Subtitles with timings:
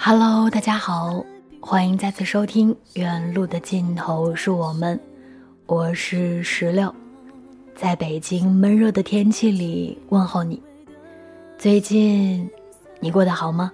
[0.00, 1.24] Hello，大家好，
[1.60, 4.96] 欢迎再次收听《远路的尽头是我们》，
[5.66, 6.94] 我是石榴，
[7.74, 10.62] 在北京闷热的天气里问候你。
[11.58, 12.48] 最近
[13.00, 13.72] 你过得好吗？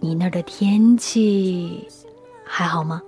[0.00, 1.86] 你那儿的天气
[2.42, 3.00] 还好吗？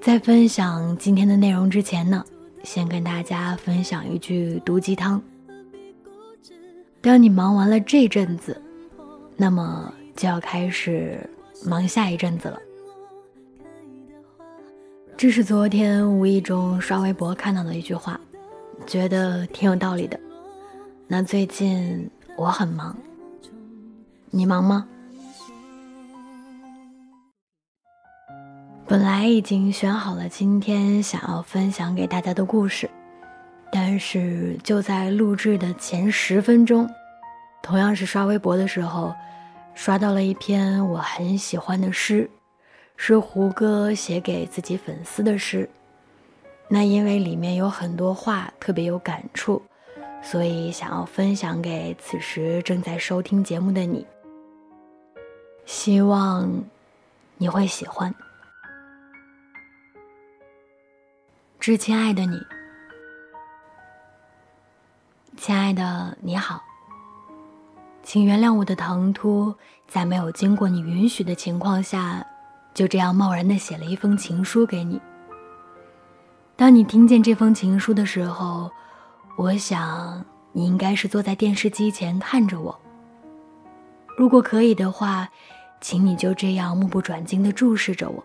[0.00, 2.24] 在分享今天的内容之前呢，
[2.62, 5.20] 先跟大家分享一句毒鸡汤。
[7.00, 8.62] 当你忙完了这阵子。
[9.40, 11.18] 那么就要开始
[11.64, 12.58] 忙下一阵子了。
[15.16, 18.20] 这是昨天无意中刷微博看到的一句话，
[18.86, 20.20] 觉得挺有道理的。
[21.06, 22.94] 那最近我很忙，
[24.28, 24.86] 你忙吗？
[28.86, 32.90] 本来已经选好了今天想要分享给大家的故事，
[33.72, 36.86] 但是就在录制的前十分钟，
[37.62, 39.14] 同样是刷微博的时候。
[39.72, 42.28] 刷到了一篇我很喜欢的诗，
[42.96, 45.70] 是胡歌写给自己粉丝的诗。
[46.68, 49.62] 那因为里面有很多话特别有感触，
[50.20, 54.06] 所以想要分享给此时正在收听节目的你。
[55.64, 56.62] 希望
[57.38, 58.14] 你会喜欢。
[61.58, 62.38] 致亲爱的你，
[65.38, 66.69] 亲爱的你好。
[68.12, 69.54] 请原谅我的唐突，
[69.86, 72.26] 在没有经过你允许的情况下，
[72.74, 75.00] 就这样贸然的写了一封情书给你。
[76.56, 78.68] 当你听见这封情书的时候，
[79.36, 82.76] 我想你应该是坐在电视机前看着我。
[84.18, 85.28] 如果可以的话，
[85.80, 88.20] 请你就这样目不转睛的注视着我，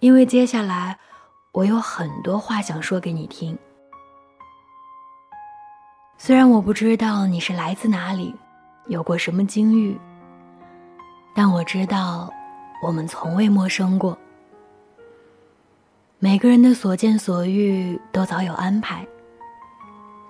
[0.00, 0.98] 因为接下来
[1.52, 3.56] 我有很多话想说给你听。
[6.16, 8.34] 虽然我不知道你是来自哪里。
[8.88, 9.96] 有过什么经遇？
[11.34, 12.28] 但我知道，
[12.82, 14.18] 我们从未陌生过。
[16.18, 19.06] 每个人的所见所遇都早有安排，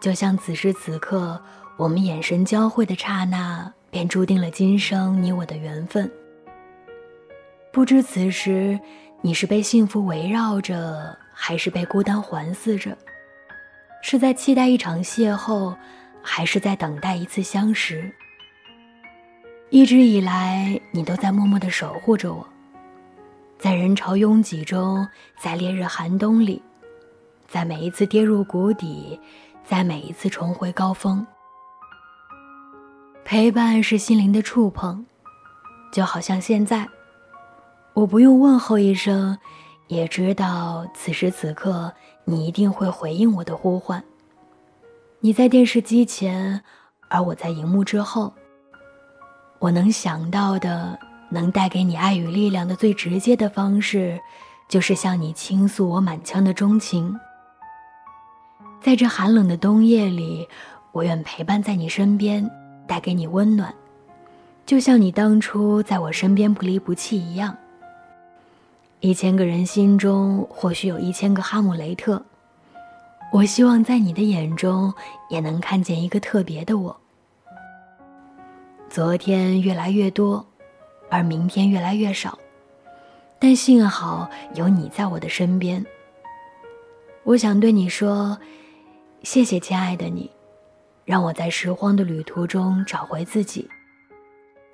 [0.01, 1.41] 就像此时此刻
[1.79, 6.11] 我们眼神交汇的刹那，便注定了今生你我的缘分。
[7.73, 8.79] 不知此时
[9.23, 12.95] 你是被幸福围绕着，还是被孤单环伺着？
[14.03, 15.75] 是在期待一场邂逅，
[16.21, 18.13] 还是在等待一次相识？
[19.71, 22.47] 一直以来，你都在默默的守护着我，
[23.59, 25.07] 在人潮拥挤中，
[25.39, 26.63] 在烈日寒冬里，
[27.47, 29.21] 在每一次跌入谷底，
[29.67, 31.25] 在每一次重回高峰。
[33.27, 35.05] 陪伴是心灵的触碰，
[35.93, 36.89] 就好像现在，
[37.93, 39.39] 我不用问候一声，
[39.89, 41.93] 也知道此时此刻
[42.25, 44.03] 你一定会回应我的呼唤。
[45.21, 46.63] 你在电视机前，
[47.11, 48.33] 而我在荧幕之后。
[49.59, 54.21] 我能想到的，能带给你爱与力量的最直接的方式，
[54.69, 57.19] 就是向你倾诉我满腔的钟情。
[58.81, 60.49] 在这寒冷的冬夜里，
[60.93, 62.49] 我愿陪伴在你身边，
[62.87, 63.75] 带给你温暖，
[64.65, 67.57] 就像你当初在我身边不离不弃一样。
[69.01, 72.23] 一千个人心中，或许有一千个哈姆雷特。
[73.33, 74.95] 我希望在你的眼中，
[75.29, 76.97] 也能看见一个特别的我。
[78.91, 80.45] 昨天越来越多，
[81.11, 82.39] 而明天越来越少，
[83.39, 85.85] 但幸好有你在我的身边。
[87.23, 88.39] 我想对你说，
[89.23, 90.31] 谢谢亲爱的你，
[91.05, 93.69] 让我在拾荒的旅途中找回自己。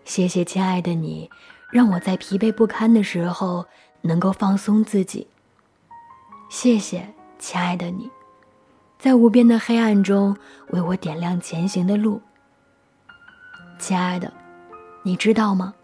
[0.04, 1.28] 谢谢亲爱的你，
[1.72, 3.66] 让我在疲惫不堪的时候
[4.00, 5.26] 能够放松自己。
[6.48, 7.04] 谢谢
[7.40, 8.08] 亲爱的你，
[8.96, 10.36] 在无边的黑暗中
[10.68, 12.22] 为我点亮前行的路。
[13.78, 14.32] 亲爱的，
[15.02, 15.74] 你知道吗？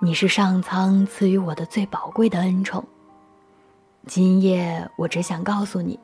[0.00, 2.84] 你是上苍赐予我的最宝贵的恩宠。
[4.06, 5.98] 今夜，我只想告诉你。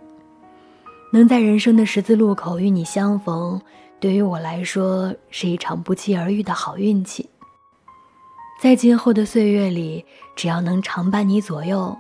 [1.13, 3.61] 能在人生的十字路口与你相逢，
[3.99, 7.29] 对于我来说是一场不期而遇的好运气。
[8.63, 10.05] 在今后的岁月里，
[10.37, 11.95] 只要能常伴你左右，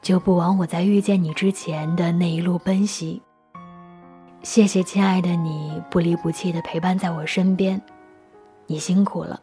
[0.00, 3.20] 就不枉我在遇见你之前的那一路奔袭。
[4.42, 7.80] 谢谢亲爱的你，不离不弃的陪伴在我身边，
[8.72, 9.38] 你辛苦了。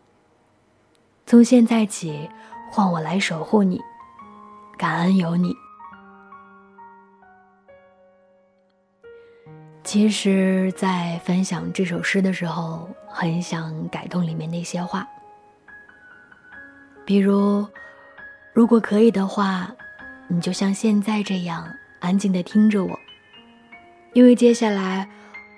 [1.28, 2.28] 从现在起，
[2.72, 3.80] 换我来守护你，
[4.76, 5.56] 感恩有你。
[9.84, 15.08] 其实，在分享这首诗的时候，很想改动里面那些话。
[17.06, 17.68] 比如，
[18.52, 19.72] 如果可以的话，
[20.28, 23.00] 你就像现在这样安静的听着我，
[24.14, 25.08] 因为接下来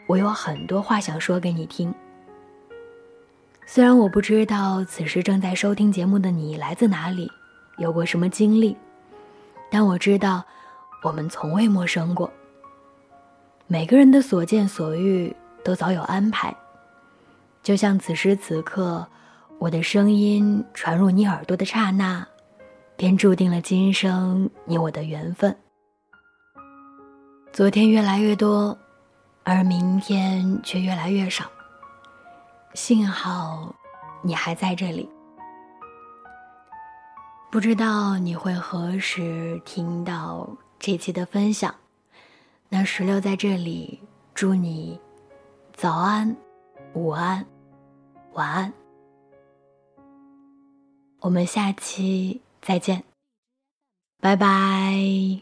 [0.07, 1.95] 我有很多话想说给你听。
[3.73, 7.31] 虽然我不知道此时正在收听节目的你来自哪里，
[7.77, 8.75] 有过什么经历，
[9.71, 10.44] 但我知道，
[11.01, 12.29] 我们从未陌生过。
[13.68, 15.33] 每个人的所见所遇
[15.63, 16.53] 都早有安排，
[17.63, 19.07] 就像此时此刻，
[19.57, 22.27] 我的声音传入你耳朵的刹那，
[22.97, 25.56] 便注定了今生你我的缘分。
[27.53, 28.77] 昨天越来越多，
[29.45, 31.45] 而明天却越来越少。
[32.73, 33.75] 幸好
[34.21, 35.09] 你还在这里。
[37.51, 41.75] 不知道你会何时听到这期的分享，
[42.69, 44.00] 那石榴在这里
[44.33, 44.97] 祝你
[45.73, 46.33] 早安、
[46.94, 47.45] 午安、
[48.33, 48.71] 晚安。
[51.19, 53.03] 我们下期再见，
[54.21, 55.41] 拜拜。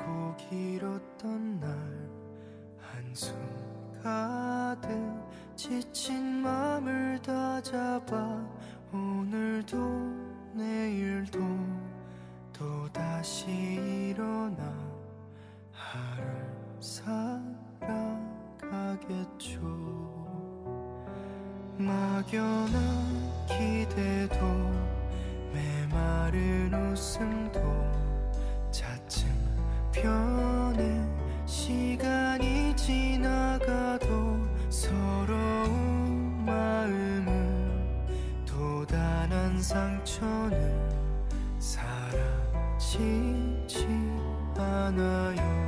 [0.00, 1.70] 길고 길었던 날
[2.78, 3.34] 한숨
[4.02, 4.88] 가득
[5.56, 8.42] 지친 마음을 다 잡아
[8.92, 9.76] 오늘도
[10.54, 11.38] 내일도
[12.52, 14.74] 또다시 일어나
[15.72, 16.22] 하루
[16.80, 17.50] 살아가겠죠.
[21.78, 22.76] 막연한
[23.46, 24.38] 기대도
[25.52, 28.09] 메마른 웃음도
[31.46, 34.06] 시간이 지나가도
[34.70, 38.06] 서러운 마음은
[38.46, 40.90] 또 단한 상처는
[41.58, 42.96] 사라지지
[44.56, 45.59] 않아요.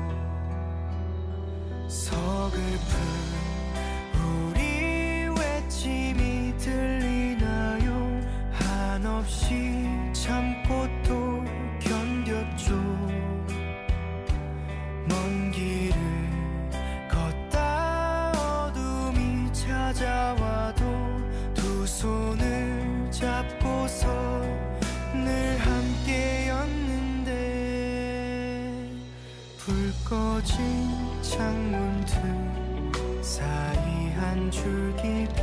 [30.13, 30.91] 꺼진
[31.23, 35.41] 창문 두 사이 한 줄기비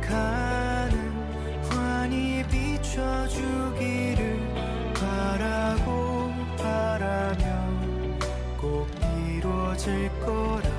[0.00, 0.90] 언젠가는
[1.70, 4.20] 환히 비춰주기를
[4.92, 7.44] 바라고 바라며
[8.60, 8.88] 꼭
[9.28, 10.71] 이루어질 거라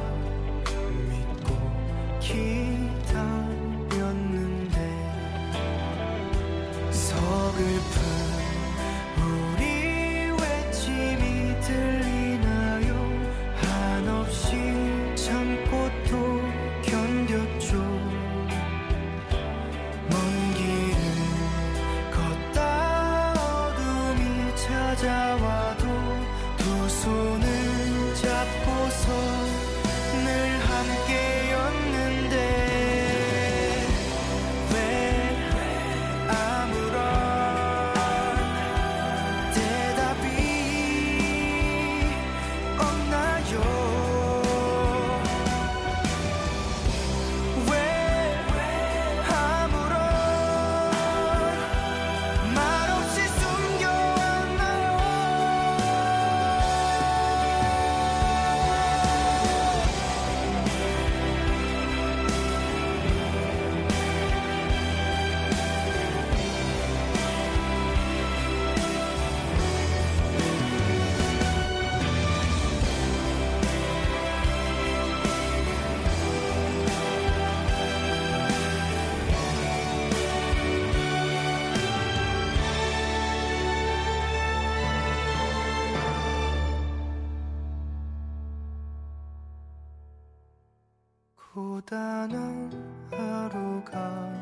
[91.93, 92.71] 단한
[93.11, 94.33] 하루가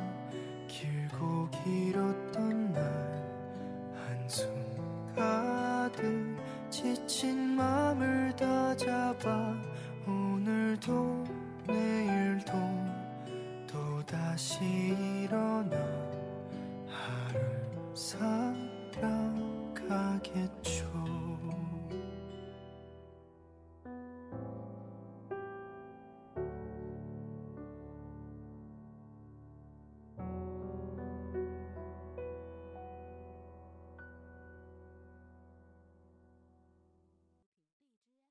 [0.70, 2.82] 길고 길었던 날.
[3.94, 4.48] 한숨
[5.14, 6.38] 가득
[6.70, 9.54] 지친 맘을 다 잡아
[10.08, 11.26] 오늘도
[11.68, 12.54] 내일도
[13.68, 14.64] 또다시
[15.26, 15.76] 일어나
[16.88, 17.42] 하루
[17.94, 19.12] 살아가겠죠